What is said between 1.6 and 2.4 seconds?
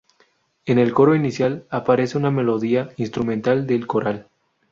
aparece una